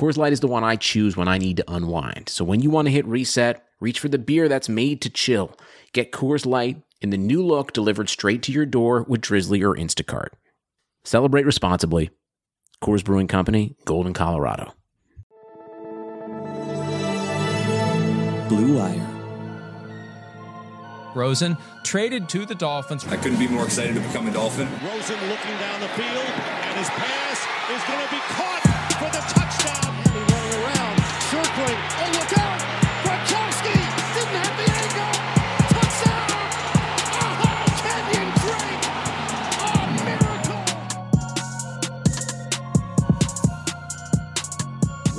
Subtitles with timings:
[0.00, 2.30] Coors Light is the one I choose when I need to unwind.
[2.30, 5.54] So when you want to hit reset, reach for the beer that's made to chill.
[5.92, 9.76] Get Coors Light in the new look delivered straight to your door with Drizzly or
[9.76, 10.28] Instacart.
[11.04, 12.08] Celebrate responsibly.
[12.82, 14.72] Coors Brewing Company, Golden, Colorado.
[18.48, 19.06] Blue Wire.
[21.14, 23.04] Rosen traded to the Dolphins.
[23.04, 24.66] I couldn't be more excited to become a Dolphin.
[24.82, 28.19] Rosen looking down the field, and his pass is going to be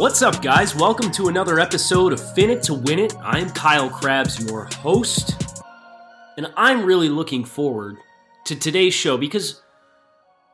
[0.02, 0.76] What's up, guys?
[0.76, 3.14] Welcome to another episode of Fin It to Win It.
[3.22, 5.40] I'm Kyle Crabbs, your host,
[6.38, 7.98] and I'm really looking forward
[8.46, 9.62] to today's show because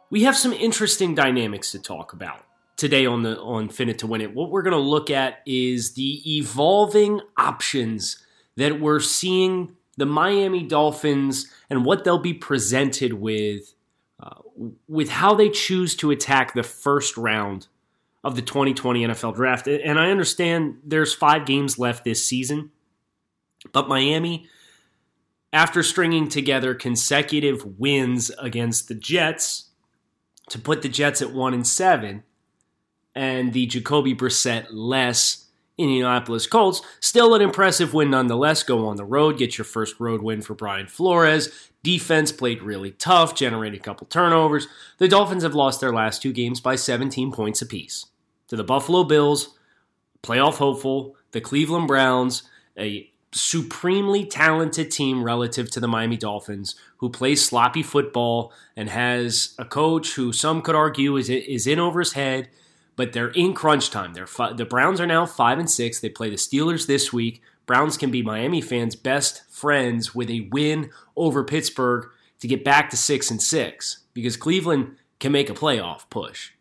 [0.09, 2.44] we have some interesting dynamics to talk about
[2.76, 4.36] today on the on Fin It to Win It.
[4.36, 8.22] What we're going to look at is the evolving options
[8.58, 13.73] that we're seeing the Miami Dolphins and what they'll be presented with
[14.22, 14.42] uh,
[14.89, 17.67] with how they choose to attack the first round
[18.28, 19.67] of the 2020 NFL draft.
[19.67, 22.72] And I understand there's five games left this season,
[23.72, 24.47] but Miami,
[25.53, 29.70] after stringing together consecutive wins against the Jets
[30.50, 32.23] to put the Jets at one and seven,
[33.16, 35.45] and the Jacoby Brissett less
[35.78, 38.61] Indianapolis Colts, still an impressive win nonetheless.
[38.61, 41.72] Go on the road, get your first road win for Brian Flores.
[41.81, 44.67] Defense played really tough, generated a couple turnovers.
[44.98, 48.05] The Dolphins have lost their last two games by 17 points apiece
[48.48, 49.58] to the Buffalo Bills,
[50.24, 52.44] playoff hopeful, the Cleveland Browns,
[52.78, 59.54] a supremely talented team relative to the Miami Dolphins, who plays sloppy football and has
[59.60, 62.50] a coach who some could argue is is in over his head,
[62.96, 64.14] but they're in crunch time.
[64.14, 66.00] They're fi- the Browns are now five and six.
[66.00, 67.42] They play the Steelers this week.
[67.66, 72.10] Browns can be Miami fans' best friends with a win over Pittsburgh
[72.40, 76.52] to get back to six and six because Cleveland can make a playoff push.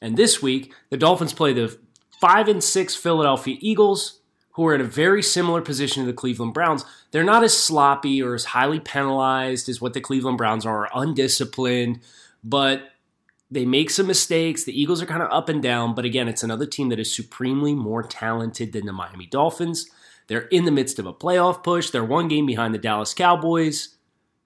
[0.00, 1.78] And this week, the Dolphins play the
[2.20, 4.20] 5 and 6 Philadelphia Eagles,
[4.52, 6.84] who are in a very similar position to the Cleveland Browns.
[7.10, 12.00] They're not as sloppy or as highly penalized as what the Cleveland Browns are, undisciplined,
[12.42, 12.90] but
[13.50, 14.64] they make some mistakes.
[14.64, 17.14] The Eagles are kind of up and down, but again, it's another team that is
[17.14, 19.88] supremely more talented than the Miami Dolphins.
[20.26, 21.90] They're in the midst of a playoff push.
[21.90, 23.96] They're one game behind the Dallas Cowboys,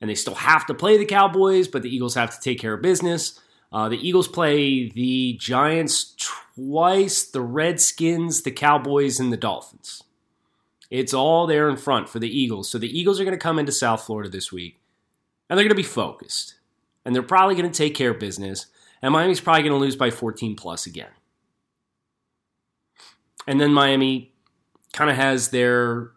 [0.00, 2.74] and they still have to play the Cowboys, but the Eagles have to take care
[2.74, 3.40] of business.
[3.74, 10.04] Uh, the Eagles play the Giants twice, the Redskins, the Cowboys, and the Dolphins.
[10.90, 12.70] It's all there in front for the Eagles.
[12.70, 14.78] So the Eagles are going to come into South Florida this week,
[15.50, 16.54] and they're going to be focused.
[17.04, 18.66] And they're probably going to take care of business.
[19.02, 21.10] And Miami's probably going to lose by 14 plus again.
[23.48, 24.32] And then Miami
[24.92, 26.12] kind of has their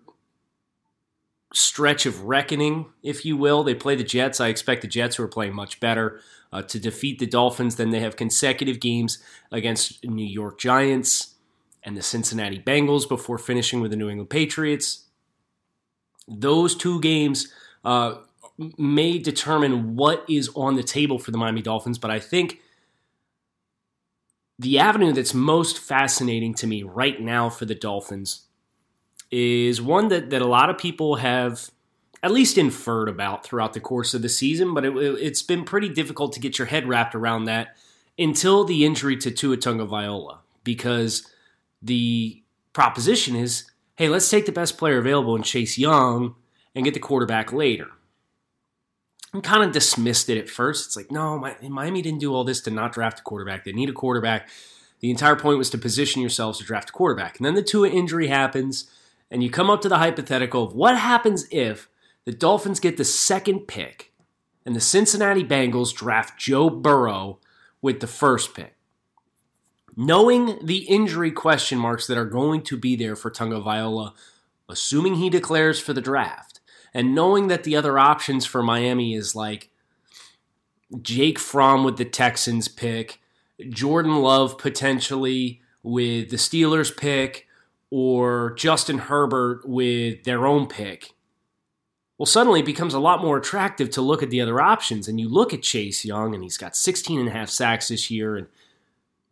[1.78, 3.64] stretch of reckoning, if you will.
[3.64, 4.42] They play the Jets.
[4.42, 6.20] I expect the Jets, who are playing much better,
[6.52, 7.76] uh, to defeat the Dolphins.
[7.76, 9.20] Then they have consecutive games
[9.52, 11.36] against New York Giants
[11.84, 15.06] and the Cincinnati Bengals before finishing with the New England Patriots.
[16.28, 17.54] Those two games
[17.86, 18.22] uh,
[18.80, 22.60] may determine what is on the table for the Miami Dolphins, but I think
[24.58, 28.47] the avenue that's most fascinating to me right now for the Dolphins
[29.32, 31.70] is one that, that a lot of people have
[32.24, 35.90] at least inferred about throughout the course of the season, but it, has been pretty
[35.90, 37.76] difficult to get your head wrapped around that
[38.18, 41.32] until the injury to Tua Tagovailoa, because
[41.82, 42.42] the
[42.74, 46.36] proposition is, hey, let's take the best player available and Chase Young
[46.74, 47.88] and get the quarterback later.
[49.34, 50.88] I kind of dismissed it at first.
[50.88, 53.66] It's like, no, Miami didn't do all this to not draft a quarterback.
[53.66, 54.50] They need a quarterback.
[55.00, 57.38] The entire point was to position yourselves to draft a quarterback.
[57.38, 58.90] And then the Tua injury happens,
[59.30, 61.90] and you come up to the hypothetical of what happens if
[62.26, 64.14] the Dolphins get the second pick
[64.66, 67.40] and the Cincinnati Bengals draft Joe Burrow
[67.82, 68.76] with the first pick.
[69.96, 74.14] Knowing the injury question marks that are going to be there for Tagovailoa,
[74.70, 76.60] assuming he declares for the draft,
[76.94, 79.70] and knowing that the other options for Miami is like
[81.02, 83.22] Jake Fromm with the Texans pick,
[83.70, 87.47] Jordan Love potentially with the Steelers pick,
[87.90, 91.14] or Justin Herbert with their own pick,
[92.18, 95.08] well, suddenly it becomes a lot more attractive to look at the other options.
[95.08, 98.10] And you look at Chase Young, and he's got 16 and a half sacks this
[98.10, 98.36] year.
[98.36, 98.48] And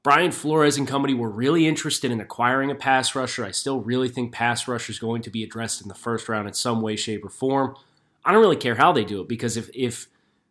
[0.03, 3.43] Brian Flores and company were really interested in acquiring a pass rusher.
[3.43, 6.47] I still really think pass rusher is going to be addressed in the first round
[6.47, 7.75] in some way, shape, or form.
[8.23, 10.07] I don't really care how they do it because if, if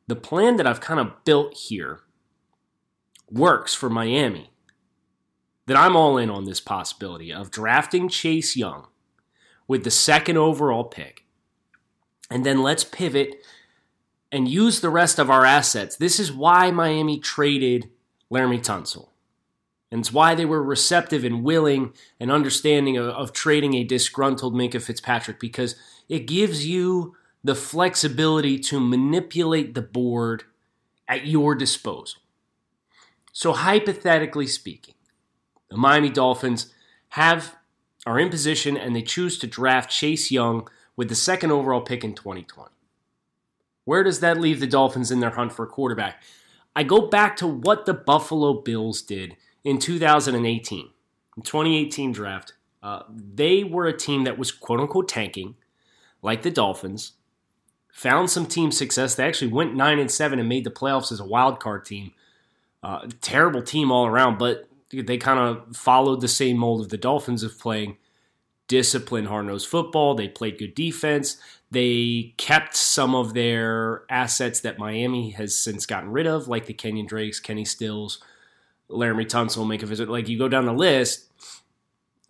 [0.08, 2.00] the plan that I've kind of built here
[3.30, 4.50] works for Miami,
[5.66, 8.86] then I'm all in on this possibility of drafting Chase Young
[9.66, 11.24] with the second overall pick.
[12.30, 13.44] And then let's pivot
[14.30, 15.96] and use the rest of our assets.
[15.96, 17.88] This is why Miami traded
[18.32, 19.08] Laremy Tunsil.
[19.90, 24.54] And it's why they were receptive and willing and understanding of, of trading a disgruntled
[24.54, 25.76] Minkah Fitzpatrick because
[26.08, 27.14] it gives you
[27.44, 30.44] the flexibility to manipulate the board
[31.06, 32.20] at your disposal.
[33.32, 34.94] So, hypothetically speaking,
[35.74, 36.72] the Miami Dolphins
[37.10, 37.56] have
[38.06, 42.04] are in position and they choose to draft Chase Young with the second overall pick
[42.04, 42.70] in 2020.
[43.84, 46.22] Where does that leave the Dolphins in their hunt for a quarterback?
[46.76, 50.90] I go back to what the Buffalo Bills did in 2018,
[51.36, 52.52] in 2018 draft.
[52.80, 55.56] Uh, they were a team that was quote unquote tanking,
[56.22, 57.14] like the Dolphins.
[57.94, 59.16] Found some team success.
[59.16, 62.12] They actually went nine and seven and made the playoffs as a wild card team.
[62.80, 66.96] Uh, terrible team all around, but they kind of followed the same mold of the
[66.96, 67.96] Dolphins of playing
[68.68, 70.14] disciplined, hard nosed football.
[70.14, 71.36] They played good defense.
[71.70, 76.74] They kept some of their assets that Miami has since gotten rid of, like the
[76.74, 78.22] Kenyan Drakes, Kenny Stills,
[78.88, 80.08] Laremy Tunsil, make a visit.
[80.08, 81.26] Like you go down the list,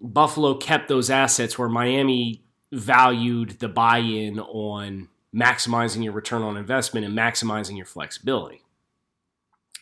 [0.01, 2.43] Buffalo kept those assets where Miami
[2.73, 8.63] valued the buy in on maximizing your return on investment and maximizing your flexibility.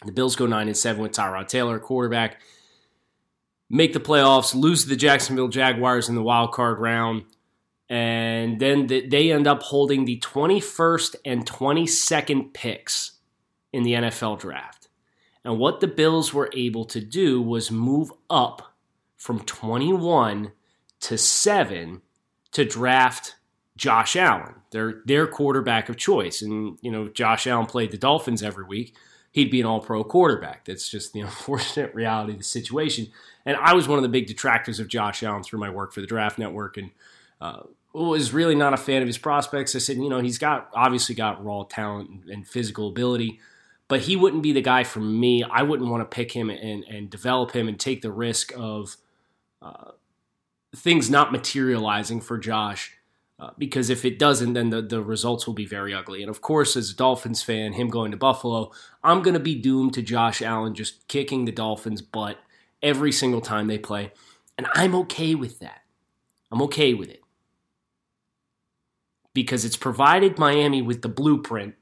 [0.05, 2.41] The Bills go 9 and 7 with Tyrod Taylor, quarterback
[3.73, 7.25] make the playoffs, lose to the Jacksonville Jaguars in the wild card round,
[7.89, 13.13] and then they end up holding the 21st and 22nd picks
[13.73, 14.89] in the NFL draft.
[15.45, 18.75] And what the Bills were able to do was move up
[19.17, 20.53] from 21
[21.01, 22.03] to 7
[22.53, 23.37] to draft
[23.77, 26.43] Josh Allen, their their quarterback of choice.
[26.43, 28.95] And you know, Josh Allen played the Dolphins every week
[29.33, 30.65] he'd be an all pro quarterback.
[30.65, 33.09] That's just the unfortunate reality of the situation.
[33.45, 36.01] And I was one of the big detractors of Josh Allen through my work for
[36.01, 36.91] the Draft Network and
[37.41, 37.63] uh,
[37.93, 39.75] was really not a fan of his prospects.
[39.75, 43.41] I said, you know, he's got obviously got raw talent and physical ability,
[43.89, 45.43] but he wouldn't be the guy for me.
[45.43, 48.97] I wouldn't want to pick him and, and develop him and take the risk of
[49.61, 49.91] uh,
[50.75, 52.97] things not materializing for Josh
[53.43, 56.23] uh, because if it doesn't, then the, the results will be very ugly.
[56.23, 58.71] And of course, as a Dolphins fan, him going to Buffalo,
[59.03, 62.39] I'm going to be doomed to Josh Allen just kicking the Dolphins' butt
[62.85, 64.13] every single time they play.
[64.57, 65.81] And I'm okay with that.
[66.53, 67.21] I'm okay with it.
[69.35, 71.75] Because it's provided Miami with the blueprint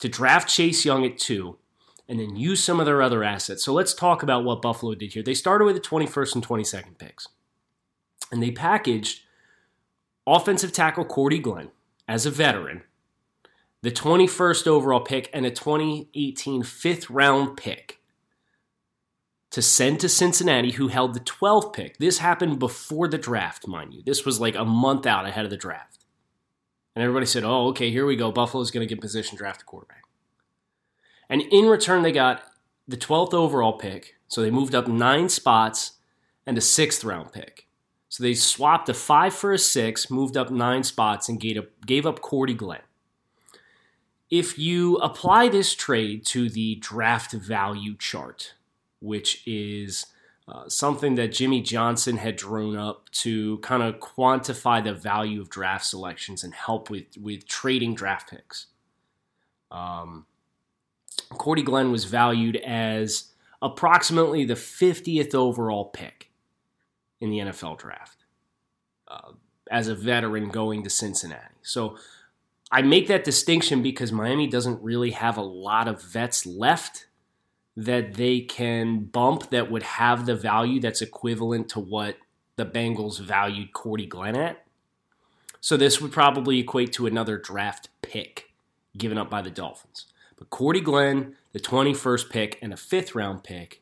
[0.00, 1.58] to draft Chase Young at two
[2.08, 3.62] and then use some of their other assets.
[3.62, 5.22] So let's talk about what Buffalo did here.
[5.22, 7.28] They started with the 21st and 22nd picks.
[8.32, 9.20] And they packaged
[10.34, 11.70] offensive tackle Cordy Glenn
[12.06, 12.82] as a veteran,
[13.82, 18.00] the 21st overall pick, and a 2018 fifth round pick
[19.50, 21.98] to send to Cincinnati, who held the 12th pick.
[21.98, 24.02] This happened before the draft, mind you.
[24.04, 26.04] This was like a month out ahead of the draft.
[26.94, 28.30] And everybody said, oh, okay, here we go.
[28.30, 30.04] Buffalo's going to get position draft a quarterback.
[31.28, 32.42] And in return, they got
[32.86, 34.16] the 12th overall pick.
[34.28, 35.92] So they moved up nine spots
[36.46, 37.66] and a sixth round pick.
[38.10, 41.68] So they swapped a five for a six, moved up nine spots, and gave up,
[41.86, 42.80] gave up Cordy Glenn.
[44.28, 48.54] If you apply this trade to the draft value chart,
[48.98, 50.06] which is
[50.48, 55.48] uh, something that Jimmy Johnson had drawn up to kind of quantify the value of
[55.48, 58.66] draft selections and help with, with trading draft picks.
[59.70, 60.26] Um,
[61.28, 63.30] Cordy Glenn was valued as
[63.62, 66.29] approximately the 50th overall pick
[67.20, 68.24] in the NFL draft
[69.08, 69.32] uh,
[69.70, 71.54] as a veteran going to Cincinnati.
[71.62, 71.96] So
[72.72, 77.06] I make that distinction because Miami doesn't really have a lot of vets left
[77.76, 82.16] that they can bump that would have the value that's equivalent to what
[82.56, 84.64] the Bengals valued Cordy Glenn at.
[85.60, 88.50] So this would probably equate to another draft pick
[88.96, 90.06] given up by the Dolphins.
[90.36, 93.79] But Cordy Glenn, the 21st pick, and a fifth round pick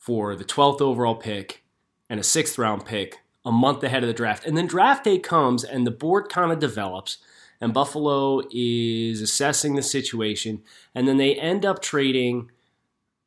[0.00, 1.62] for the 12th overall pick
[2.08, 4.44] and a sixth round pick a month ahead of the draft.
[4.46, 7.18] And then draft day comes and the board kind of develops,
[7.60, 10.62] and Buffalo is assessing the situation.
[10.94, 12.50] And then they end up trading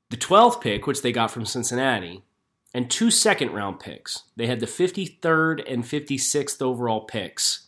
[0.10, 2.24] the 12th pick, which they got from Cincinnati,
[2.74, 4.24] and two second round picks.
[4.36, 7.68] They had the 53rd and 56th overall picks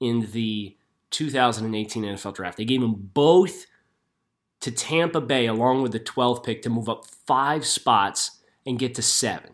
[0.00, 0.76] in the
[1.10, 2.58] 2018 NFL draft.
[2.58, 3.66] They gave them both
[4.60, 8.94] to Tampa Bay along with the 12th pick to move up five spots and get
[8.94, 9.52] to seven.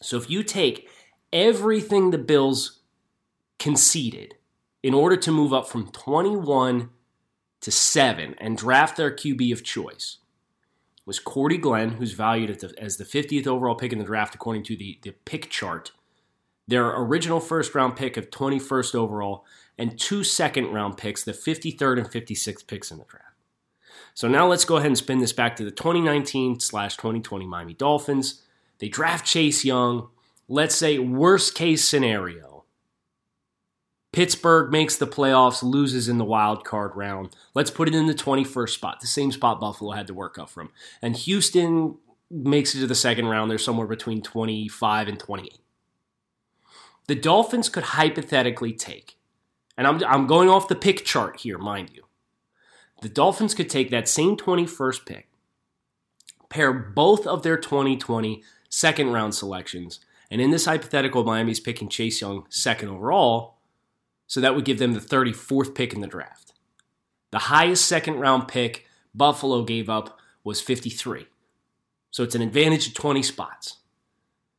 [0.00, 0.88] So if you take
[1.32, 2.80] everything the Bills
[3.58, 4.36] conceded
[4.82, 6.90] in order to move up from 21
[7.60, 10.18] to 7 and draft their QB of choice
[11.04, 14.62] was Cordy Glenn, who's valued the, as the 50th overall pick in the draft according
[14.64, 15.90] to the, the pick chart.
[16.68, 19.44] Their original first round pick of 21st overall
[19.76, 23.27] and two second round picks, the 53rd and 56th picks in the draft.
[24.14, 27.74] So now let's go ahead and spin this back to the 2019 slash 2020 Miami
[27.74, 28.42] Dolphins.
[28.78, 30.08] They draft Chase Young.
[30.48, 32.48] Let's say worst case scenario.
[34.12, 37.36] Pittsburgh makes the playoffs, loses in the wild card round.
[37.54, 40.48] Let's put it in the 21st spot, the same spot Buffalo had to work up
[40.48, 40.70] from.
[41.02, 41.98] And Houston
[42.30, 43.50] makes it to the second round.
[43.50, 45.58] They're somewhere between 25 and 28.
[47.06, 49.16] The Dolphins could hypothetically take,
[49.76, 52.04] and I'm, I'm going off the pick chart here, mind you.
[53.00, 55.28] The Dolphins could take that same 21st pick,
[56.48, 60.00] pair both of their 2020 second round selections,
[60.30, 63.58] and in this hypothetical, Miami's picking Chase Young second overall
[64.28, 66.52] so that would give them the 34th pick in the draft.
[67.32, 71.26] The highest second round pick Buffalo gave up was 53.
[72.10, 73.78] So it's an advantage of 20 spots.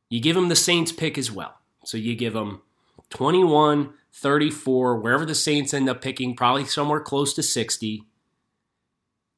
[0.08, 1.60] You give them the Saints pick as well.
[1.84, 2.62] So you give them
[3.10, 8.04] 21, 34, wherever the Saints end up picking, probably somewhere close to 60.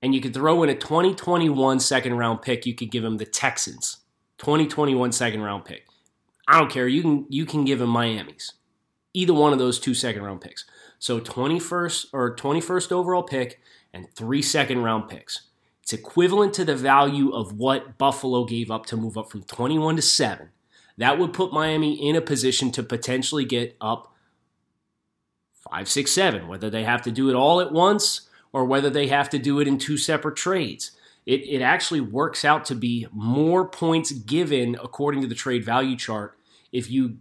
[0.02, 2.66] And you could throw in a 2021 second round pick.
[2.66, 3.98] You could give them the Texans,
[4.38, 5.86] 2021 second round pick.
[6.48, 6.88] I don't care.
[6.88, 8.52] You can you can give them Miami's
[9.14, 10.64] either one of those two second round picks.
[10.98, 13.60] So 21st or 21st overall pick
[13.92, 15.48] and three second round picks.
[15.82, 19.96] It's equivalent to the value of what Buffalo gave up to move up from 21
[19.96, 20.50] to 7.
[20.96, 24.14] That would put Miami in a position to potentially get up
[25.70, 29.08] 5, 6, 7, whether they have to do it all at once or whether they
[29.08, 30.92] have to do it in two separate trades.
[31.24, 35.96] It, it actually works out to be more points given according to the trade value
[35.96, 36.36] chart
[36.72, 37.18] if you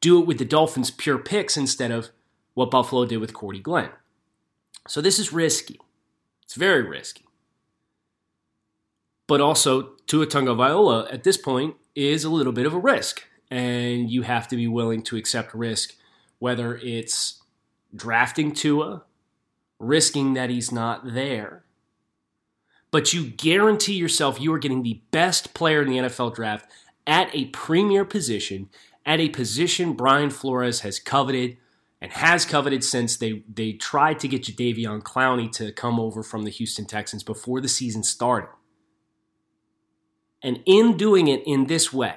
[0.00, 2.10] do it with the Dolphins' pure picks instead of
[2.54, 3.90] what Buffalo did with Cordy Glenn.
[4.88, 5.78] So this is risky.
[6.42, 7.24] It's very risky.
[9.26, 14.10] But also, Tua Tagovailoa at this point is a little bit of a risk, and
[14.10, 15.94] you have to be willing to accept risk,
[16.38, 17.42] whether it's
[17.94, 19.04] drafting Tua,
[19.78, 21.64] risking that he's not there,
[22.90, 26.70] but you guarantee yourself you are getting the best player in the NFL draft
[27.06, 28.68] at a premier position
[29.08, 31.56] at a position Brian Flores has coveted
[32.00, 36.44] and has coveted since they, they tried to get Jadeveon Clowney to come over from
[36.44, 38.50] the Houston Texans before the season started.
[40.42, 42.16] And in doing it in this way,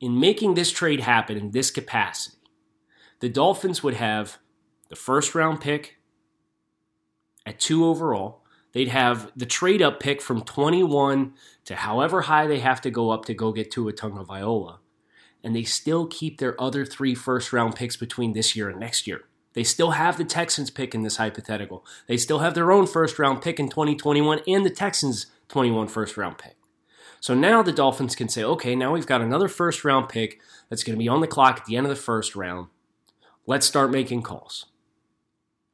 [0.00, 2.36] in making this trade happen in this capacity,
[3.20, 4.38] the Dolphins would have
[4.90, 5.97] the first round pick
[7.48, 8.42] at two overall.
[8.72, 11.32] They'd have the trade up pick from 21
[11.64, 14.78] to however high they have to go up to go get Tua Tagovailoa,
[15.42, 19.06] and they still keep their other three first round picks between this year and next
[19.06, 19.22] year.
[19.54, 21.84] They still have the Texans pick in this hypothetical.
[22.06, 26.16] They still have their own first round pick in 2021 and the Texans 21 first
[26.16, 26.56] round pick.
[27.20, 30.84] So now the Dolphins can say, okay, now we've got another first round pick that's
[30.84, 32.68] going to be on the clock at the end of the first round.
[33.46, 34.66] Let's start making calls.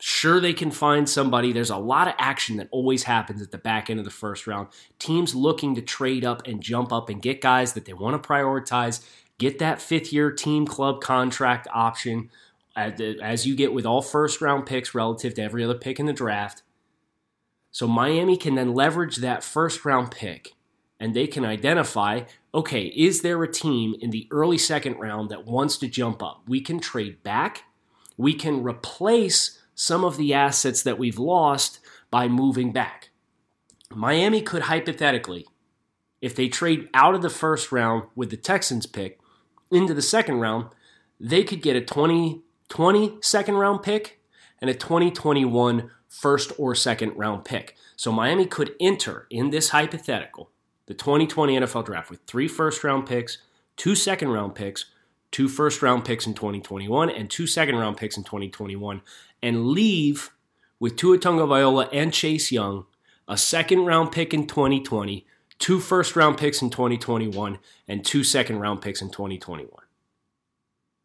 [0.07, 1.53] Sure, they can find somebody.
[1.53, 4.47] There's a lot of action that always happens at the back end of the first
[4.47, 4.69] round.
[4.99, 8.29] Teams looking to trade up and jump up and get guys that they want to
[8.29, 9.03] prioritize
[9.39, 12.31] Get that fifth year team club contract option
[12.77, 16.13] as you get with all first round picks relative to every other pick in the
[16.13, 16.63] draft.
[17.71, 20.53] So Miami can then leverage that first round pick
[21.01, 22.23] and they can identify
[22.55, 26.43] okay, is there a team in the early second round that wants to jump up?
[26.47, 27.65] We can trade back,
[28.17, 33.11] we can replace some of the assets that we've lost by moving back.
[33.90, 35.47] Miami could hypothetically,
[36.21, 39.19] if they trade out of the first round with the Texans pick,
[39.71, 40.69] into the second round,
[41.19, 44.21] they could get a 2020 second round pick
[44.61, 47.76] and a 2021 first or second round pick.
[47.97, 50.50] So Miami could enter in this hypothetical
[50.87, 53.38] the 2020 NFL draft with three first round picks,
[53.76, 54.87] two second round picks,
[55.35, 59.03] two first round picks in 2021, and two second round picks in 2021,
[59.43, 60.31] and leave
[60.79, 62.87] with Tua Tagovailoa and Chase Young,
[63.26, 65.26] a second round pick in 2020,
[65.59, 69.69] two first round picks in 2021 and two second round picks in 2021.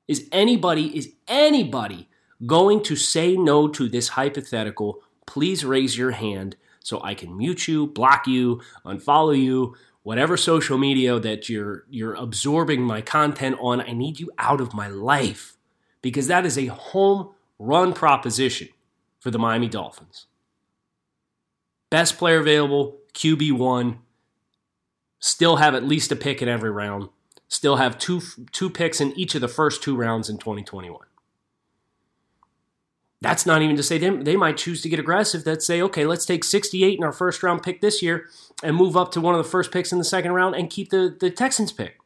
[0.08, 2.08] Is anybody is anybody
[2.46, 5.02] going to say no to this hypothetical?
[5.26, 10.78] Please raise your hand so I can mute you, block you, unfollow you, whatever social
[10.78, 15.58] media that you're you're absorbing my content on, I need you out of my life
[16.02, 18.70] because that is a home run proposition
[19.20, 20.28] for the Miami Dolphins.
[21.90, 23.98] Best player available, QB1,
[25.20, 27.10] still have at least a pick in every round,
[27.48, 31.09] still have two two picks in each of the first two rounds in 2021.
[33.22, 36.06] That's not even to say they, they might choose to get aggressive that say, okay,
[36.06, 38.28] let's take 68 in our first round pick this year
[38.64, 40.90] and move up to one of the first picks in the second round and keep
[40.90, 41.98] the, the Texans pick.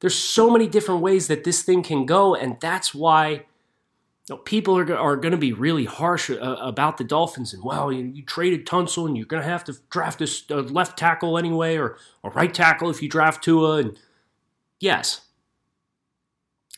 [0.00, 3.44] There's so many different ways that this thing can go, and that's why
[4.28, 7.54] you know, people are, are going to be really harsh uh, about the Dolphins.
[7.54, 10.60] And well, you, you traded Tunsil, and you're going to have to draft a, a
[10.60, 13.76] left tackle anyway, or a right tackle if you draft Tua.
[13.78, 13.98] And
[14.80, 15.25] yes,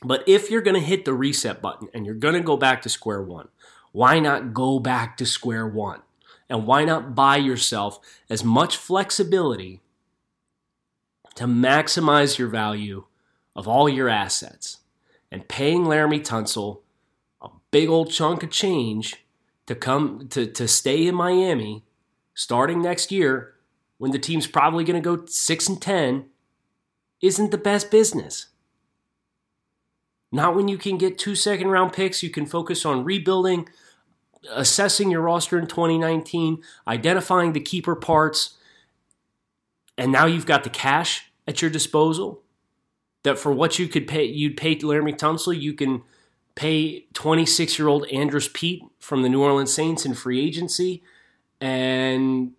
[0.03, 2.83] but if you're going to hit the reset button and you're going to go back
[2.83, 3.49] to square one,
[3.93, 6.03] why not go back to square one?
[6.51, 7.99] And why not buy yourself
[8.31, 9.83] as much flexibility
[11.35, 13.05] to maximize your value
[13.55, 14.79] of all your assets
[15.31, 16.81] and paying Laremy Tunsil
[17.43, 19.25] a big old chunk of change
[19.67, 21.85] to come to, to stay in Miami
[22.35, 23.55] starting next year
[23.99, 26.27] when the team's probably going to go 6 and 10
[27.21, 28.47] isn't the best business.
[30.31, 32.23] Not when you can get two second round picks.
[32.23, 33.69] You can focus on rebuilding,
[34.51, 38.57] assessing your roster in 2019, identifying the keeper parts,
[39.97, 42.43] and now you've got the cash at your disposal.
[43.25, 46.03] That for what you could pay, you'd pay Laremy Tunsil, you can
[46.55, 51.03] pay 26 year old Andrus Peat from the New Orleans Saints in free agency
[51.61, 52.53] and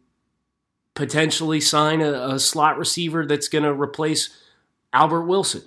[0.95, 4.37] potentially sign a, a slot receiver that's going to replace
[4.91, 5.63] Albert Wilson.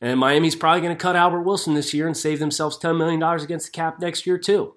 [0.00, 3.22] And Miami's probably going to cut Albert Wilson this year and save themselves $10 million
[3.22, 4.74] against the cap next year, too.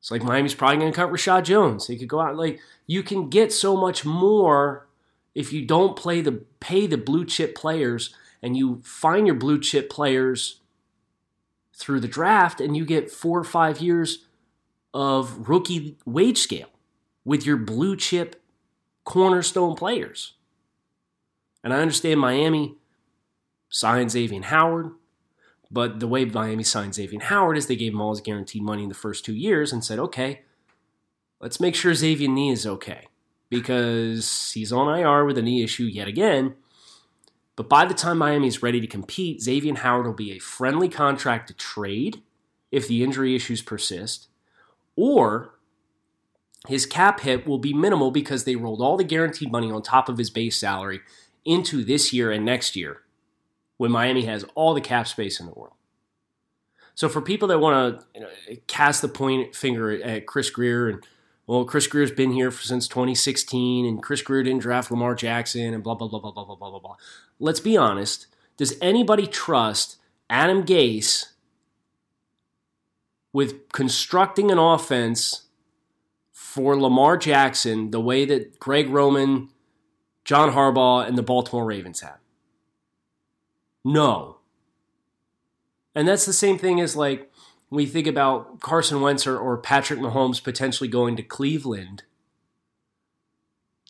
[0.00, 1.86] It's like Miami's probably going to cut Reshad Jones.
[1.86, 4.86] They could go out like you can get so much more
[5.34, 9.60] if you don't play the pay the blue chip players and you find your blue
[9.60, 10.60] chip players
[11.74, 14.26] through the draft and you get four or five years
[14.94, 16.70] of rookie wage scale
[17.24, 18.40] with your blue chip
[19.04, 20.34] cornerstone players.
[21.62, 22.77] And I understand Miami
[23.68, 24.92] signed Xavien Howard.
[25.70, 28.82] But the way Miami signed Xavien Howard is they gave him all his guaranteed money
[28.82, 30.42] in the first two years and said, okay,
[31.40, 33.06] let's make sure Xavien knee is okay
[33.50, 36.54] because he's on IR with a knee issue yet again.
[37.56, 40.88] But by the time Miami is ready to compete, Xavien Howard will be a friendly
[40.88, 42.22] contract to trade
[42.70, 44.28] if the injury issues persist,
[44.94, 45.54] or
[46.66, 50.08] his cap hit will be minimal because they rolled all the guaranteed money on top
[50.08, 51.00] of his base salary
[51.44, 53.02] into this year and next year
[53.78, 55.74] when Miami has all the cap space in the world.
[56.94, 58.28] So for people that want to you know,
[58.66, 61.06] cast the point finger at Chris Grier and
[61.48, 65.82] well, Chris Grier's been here since 2016, and Chris Grier didn't draft Lamar Jackson, and
[65.82, 66.96] blah blah blah blah blah blah blah blah.
[67.38, 68.26] Let's be honest.
[68.58, 69.96] Does anybody trust
[70.28, 71.32] Adam Gase
[73.32, 75.46] with constructing an offense
[76.32, 79.48] for Lamar Jackson the way that Greg Roman,
[80.26, 82.18] John Harbaugh, and the Baltimore Ravens have?
[83.84, 84.38] No.
[85.94, 87.30] And that's the same thing as like
[87.70, 92.04] we think about Carson Wentz or, or Patrick Mahomes potentially going to Cleveland.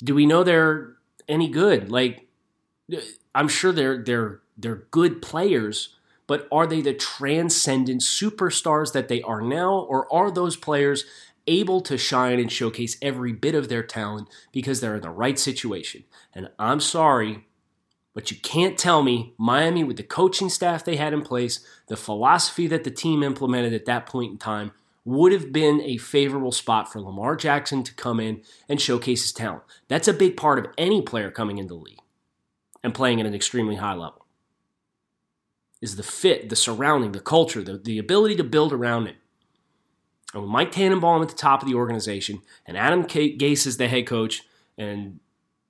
[0.02, 0.94] Do we know they're
[1.28, 1.90] any good?
[1.90, 2.28] Like
[3.34, 5.94] I'm sure they're they're they're good players,
[6.26, 11.04] but are they the transcendent superstars that they are now or are those players
[11.46, 15.38] able to shine and showcase every bit of their talent because they're in the right
[15.38, 16.04] situation?
[16.34, 17.46] And I'm sorry,
[18.18, 21.96] but you can't tell me Miami, with the coaching staff they had in place, the
[21.96, 24.72] philosophy that the team implemented at that point in time,
[25.04, 29.32] would have been a favorable spot for Lamar Jackson to come in and showcase his
[29.32, 29.62] talent.
[29.86, 32.00] That's a big part of any player coming into the league
[32.82, 34.26] and playing at an extremely high level.
[35.80, 39.14] Is the fit, the surrounding, the culture, the, the ability to build around it.
[40.34, 43.86] And with Mike Tannenbaum at the top of the organization, and Adam Gase is the
[43.86, 44.42] head coach,
[44.76, 45.20] and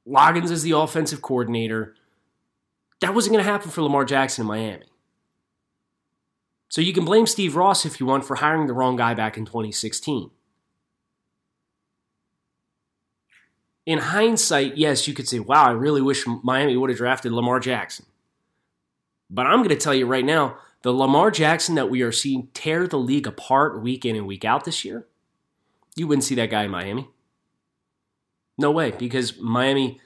[0.09, 1.95] Loggains is the offensive coordinator,
[3.01, 4.85] that wasn't going to happen for Lamar Jackson in Miami.
[6.69, 9.37] So you can blame Steve Ross if you want for hiring the wrong guy back
[9.37, 10.31] in 2016.
[13.87, 17.59] In hindsight, yes, you could say, wow, I really wish Miami would have drafted Lamar
[17.59, 18.05] Jackson.
[19.31, 22.49] But I'm going to tell you right now the Lamar Jackson that we are seeing
[22.53, 25.07] tear the league apart week in and week out this year,
[25.97, 27.09] you wouldn't see that guy in Miami.
[28.59, 30.01] No way, because Miami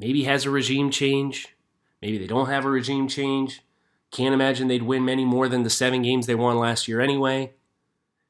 [0.00, 1.54] maybe has a regime change.
[2.00, 3.62] Maybe they don't have a regime change.
[4.10, 7.52] Can't imagine they'd win many more than the seven games they won last year anyway.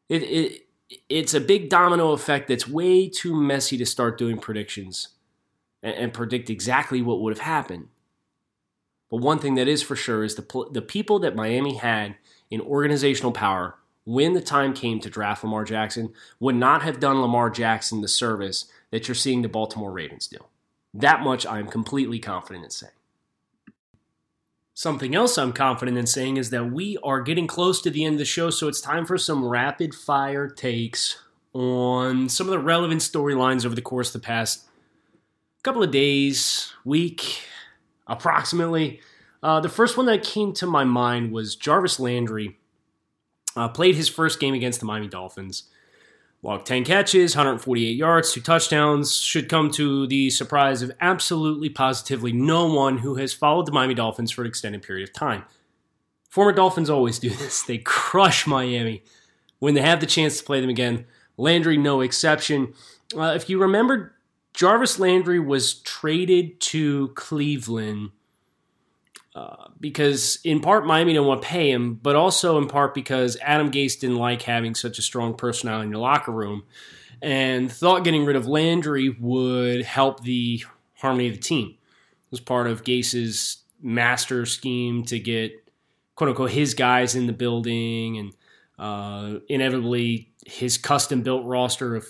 [0.09, 0.67] It, it
[1.09, 5.09] it's a big domino effect that's way too messy to start doing predictions
[5.83, 7.89] and, and predict exactly what would have happened.
[9.09, 12.17] But one thing that is for sure is the the people that Miami had
[12.51, 17.21] in organizational power when the time came to draft Lamar Jackson would not have done
[17.21, 20.39] Lamar Jackson the service that you're seeing the Baltimore Ravens do.
[20.95, 22.93] That much I'm completely confident in saying.
[24.75, 28.15] Something else I'm confident in saying is that we are getting close to the end
[28.15, 31.23] of the show, so it's time for some rapid fire takes
[31.53, 34.67] on some of the relevant storylines over the course of the past
[35.63, 37.43] couple of days, week,
[38.07, 39.01] approximately.
[39.43, 42.57] Uh, the first one that came to my mind was Jarvis Landry.
[43.57, 45.65] Uh, played his first game against the Miami Dolphins.
[46.43, 49.15] Logged 10 catches, 148 yards, two touchdowns.
[49.15, 53.93] Should come to the surprise of absolutely positively no one who has followed the Miami
[53.93, 55.45] Dolphins for an extended period of time.
[56.31, 57.63] Former Dolphins always do this.
[57.63, 59.03] They crush Miami
[59.59, 61.05] when they have the chance to play them again.
[61.37, 62.73] Landry, no exception.
[63.15, 64.15] Uh, if you remember,
[64.55, 68.13] Jarvis Landry was traded to Cleveland
[69.35, 73.37] uh, because in part Miami didn't want to pay him, but also in part because
[73.41, 76.65] Adam Gase didn't like having such a strong personality in your locker room,
[77.23, 80.65] and thought getting rid of Landry would help the
[80.95, 81.69] harmony of the team.
[81.69, 85.53] It was part of Gase's master scheme to get
[86.17, 88.33] quote unquote his guys in the building, and
[88.79, 92.07] uh, inevitably his custom built roster of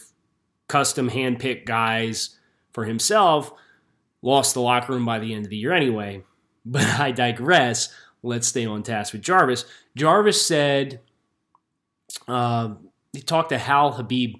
[0.68, 2.38] custom handpicked guys
[2.72, 3.52] for himself
[4.22, 6.22] lost the locker room by the end of the year anyway.
[6.64, 7.94] But I digress.
[8.22, 9.64] Let's stay on task with Jarvis.
[9.96, 11.00] Jarvis said
[12.28, 12.74] uh,
[13.12, 14.36] he talked to Hal Habib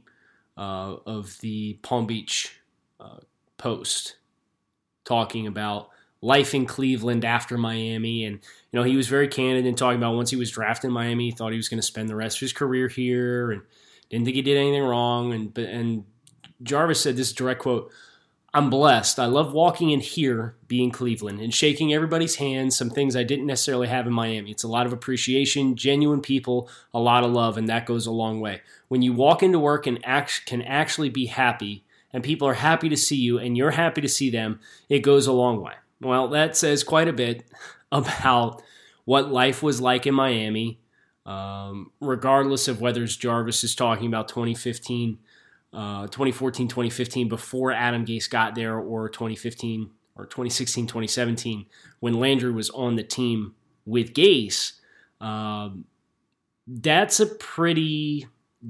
[0.57, 2.61] uh, of the Palm Beach
[3.01, 3.19] uh,
[3.57, 4.17] Post,
[5.05, 5.89] talking about
[6.23, 10.15] life in Cleveland after Miami, and you know he was very candid in talking about
[10.15, 12.37] once he was drafted in Miami, he thought he was going to spend the rest
[12.37, 13.63] of his career here, and
[14.11, 15.33] didn't think he did anything wrong.
[15.33, 16.05] And and
[16.63, 17.91] Jarvis said this direct quote.
[18.53, 19.21] I'm blessed.
[19.21, 23.47] I love walking in here, being Cleveland, and shaking everybody's hands, some things I didn't
[23.47, 24.51] necessarily have in Miami.
[24.51, 28.11] It's a lot of appreciation, genuine people, a lot of love, and that goes a
[28.11, 28.63] long way.
[28.89, 32.89] When you walk into work and act, can actually be happy, and people are happy
[32.89, 34.59] to see you, and you're happy to see them,
[34.89, 35.75] it goes a long way.
[36.01, 37.45] Well, that says quite a bit
[37.93, 38.63] about
[39.05, 40.81] what life was like in Miami,
[41.25, 45.19] um, regardless of whether Jarvis is talking about 2015
[45.73, 51.67] uh, 2014, 2015 before Adam Gase got there, or 2015 or 2016, 2017
[52.01, 53.55] when Landry was on the team
[53.87, 54.73] with Gase.
[55.21, 55.85] Um,
[56.67, 58.27] that's a pretty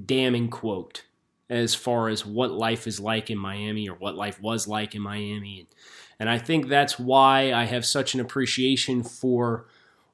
[0.06, 1.04] damning quote
[1.48, 5.02] as far as what life is like in Miami or what life was like in
[5.02, 5.66] Miami.
[6.18, 9.66] And I think that's why I have such an appreciation for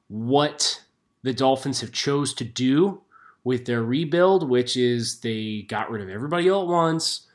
[0.07, 0.83] what
[1.21, 3.01] the Dolphins have chose to do
[3.47, 7.27] with their rebuild, which is they got rid of everybody all at once.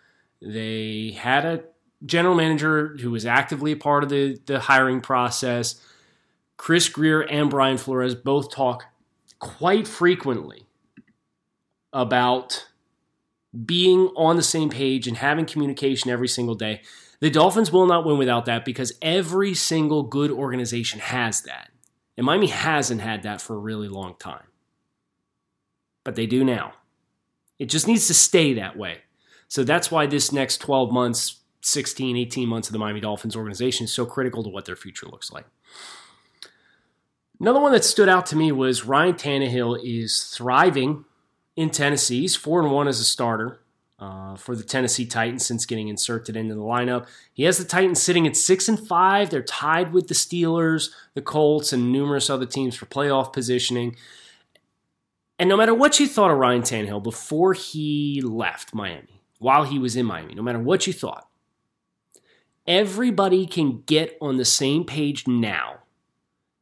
[0.43, 1.65] They had a
[2.05, 5.81] general manager who was actively a part of the, the hiring process.
[6.59, 8.85] Chris Grier and Brian Flores both talk
[9.39, 10.67] quite frequently
[11.95, 12.67] about
[13.65, 16.83] being on the same page and having communication every single day.
[17.21, 21.71] The Dolphins will not win without that because every single good organization has that.
[22.19, 24.52] And Miami hasn't had that for a really long time
[26.05, 26.75] but they do now.
[27.59, 28.99] It just needs to stay that way.
[29.49, 33.85] So that's why this next 12 months, 16, 18 months of the Miami Dolphins organization
[33.85, 35.45] is so critical to what their future looks like.
[37.39, 41.05] Another one that stood out to me was Ryan Tannehill is thriving
[41.57, 42.21] in Tennessee.
[42.21, 43.59] He's 4 and 1 as a starter.
[44.03, 47.07] Uh, for the Tennessee Titans since getting inserted into the lineup.
[47.33, 49.31] He has the Titans sitting at six and five.
[49.31, 53.95] They're tied with the Steelers, the Colts, and numerous other teams for playoff positioning.
[55.43, 59.77] And no matter what you thought of Ryan Tannehill before he left Miami, while he
[59.77, 61.29] was in Miami, no matter what you thought,
[62.65, 65.81] everybody can get on the same page now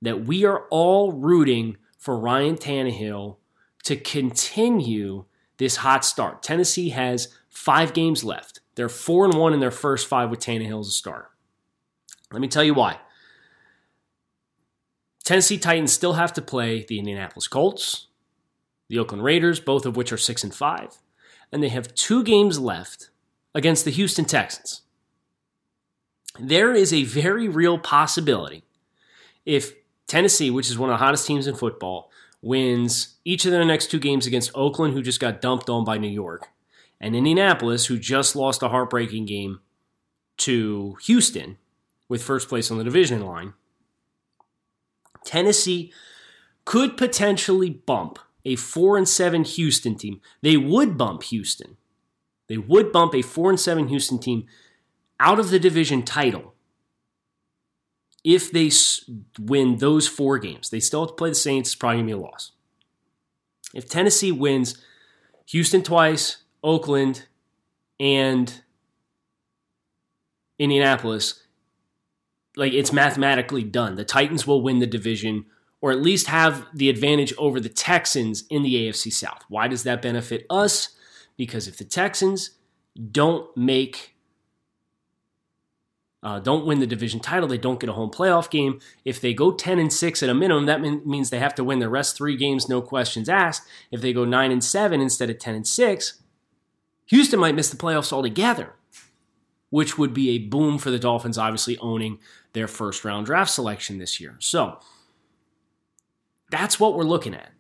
[0.01, 3.37] that we are all rooting for Ryan Tannehill
[3.83, 5.27] to continue
[5.59, 6.43] this hot start.
[6.43, 8.61] Tennessee has five games left.
[8.77, 11.29] They're four and one in their first five with Tannehill as a starter.
[12.33, 12.97] Let me tell you why.
[15.23, 18.07] Tennessee Titans still have to play the Indianapolis Colts,
[18.91, 20.99] the Oakland Raiders, both of which are 6 and 5,
[21.53, 23.11] and they have two games left
[23.55, 24.83] against the Houston Texans.
[26.41, 28.65] There is a very real possibility
[29.47, 29.75] if
[30.09, 32.11] Tennessee, which is one of the hottest teams in football,
[32.43, 35.97] wins each of their next two games against Oakland, who just got dumped on by
[35.97, 36.49] New York,
[37.01, 39.61] and Indianapolis, who just lost a heartbreaking game
[40.39, 41.59] to Houston
[42.09, 43.53] with first place on the division line.
[45.25, 45.93] Tennessee
[46.65, 50.21] could potentially bump a 4 and 7 Houston team.
[50.43, 51.77] They would bump Houston.
[52.49, 54.47] They would bump a 4 and 7 Houston team
[55.19, 56.55] out of the division title
[58.25, 58.71] if they
[59.39, 60.71] win those four games.
[60.71, 62.53] They still have to play the Saints, it's probably going to be a loss.
[63.75, 64.83] If Tennessee wins
[65.47, 67.27] Houston twice, Oakland,
[67.99, 68.63] and
[70.59, 71.43] Indianapolis,
[72.57, 73.95] like it's mathematically done.
[73.95, 75.47] The Titans will win the division
[75.81, 79.43] or at least have the advantage over the Texans in the AFC South.
[79.49, 80.91] Why does that benefit us?
[81.37, 82.51] Because if the Texans
[83.11, 84.15] don't make
[86.23, 88.79] uh, don't win the division title, they don't get a home playoff game.
[89.05, 91.65] If they go 10 and 6 at a minimum, that mean, means they have to
[91.65, 93.67] win the rest three games, no questions asked.
[93.91, 96.23] If they go 9 and 7 instead of 10 and 6,
[97.07, 98.75] Houston might miss the playoffs altogether,
[99.71, 102.19] which would be a boom for the Dolphins, obviously owning
[102.53, 104.37] their first round draft selection this year.
[104.41, 104.79] So
[106.51, 107.51] that's what we're looking at.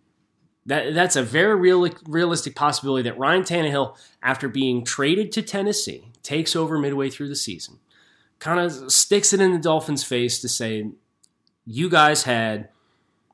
[0.67, 6.13] That, that's a very real, realistic possibility that Ryan Tannehill, after being traded to Tennessee,
[6.23, 7.79] takes over midway through the season
[8.41, 10.91] kind of sticks it in the Dolphins' face to say,
[11.67, 12.71] you guys had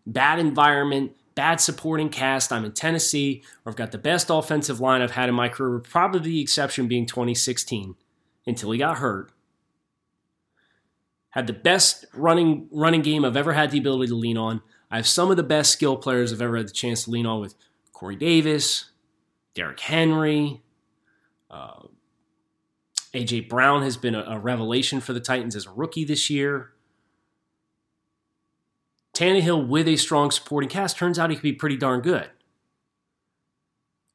[0.05, 2.53] bad environment, bad supporting cast.
[2.53, 6.21] I'm in Tennessee, I've got the best offensive line I've had in my career, probably
[6.21, 7.95] the exception being 2016
[8.47, 9.31] until he got hurt.
[11.31, 14.63] Had the best running running game I've ever had the ability to lean on.
[14.91, 17.27] I have some of the best skill players I've ever had the chance to lean
[17.27, 17.55] on with
[17.93, 18.91] Corey Davis,
[19.55, 20.63] Derrick Henry,
[21.51, 21.87] uh,
[23.17, 26.73] AJ Brown has been a, a revelation for the Titans as a rookie this year.
[29.15, 32.29] Tannehill with a strong supporting cast turns out he could be pretty darn good.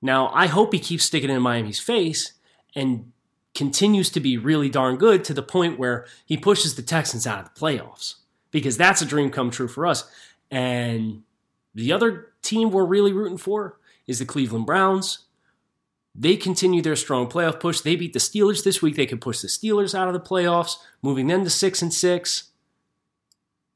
[0.02, 2.34] Now, I hope he keeps sticking in Miami's face
[2.76, 3.12] and
[3.56, 7.40] continues to be really darn good to the point where he pushes the Texans out
[7.40, 8.16] of the playoffs
[8.52, 10.10] because that's a dream come true for us.
[10.52, 11.24] And
[11.74, 15.20] the other team we're really rooting for is the Cleveland Browns.
[16.14, 17.80] They continue their strong playoff push.
[17.80, 18.98] They beat the Steelers this week.
[18.98, 22.50] They could push the Steelers out of the playoffs, moving them to six and six.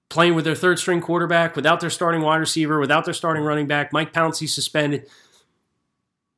[0.09, 3.67] Playing with their third string quarterback, without their starting wide receiver, without their starting running
[3.67, 5.09] back, Mike Pouncey suspended.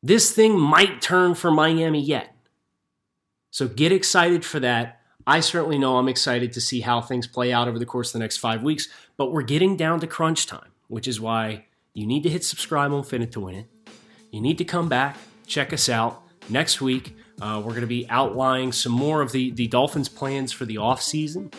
[0.03, 2.33] This thing might turn for Miami yet.
[3.49, 4.96] So get excited for that.
[5.27, 8.13] I certainly know I'm excited to see how things play out over the course of
[8.13, 8.87] the next five weeks,
[9.17, 12.91] but we're getting down to crunch time, which is why you need to hit subscribe
[12.91, 13.65] on Fin It to Win It.
[14.31, 17.15] You need to come back check us out next week.
[17.41, 20.75] Uh, we're going to be outlining some more of the, the Dolphins' plans for the
[20.75, 21.51] offseason.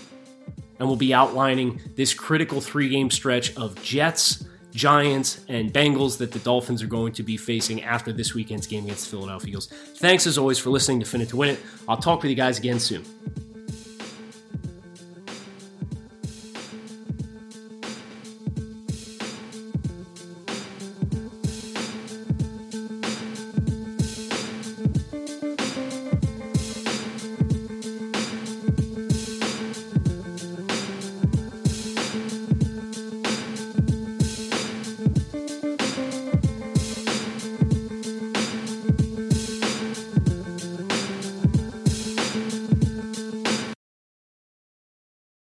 [0.79, 6.31] And we'll be outlining this critical three game stretch of Jets, Giants, and Bengals that
[6.31, 9.67] the Dolphins are going to be facing after this weekend's game against the Philadelphia Eagles.
[9.97, 11.61] Thanks as always for listening to Fin It to Win It.
[11.89, 13.05] I'll talk with you guys again soon.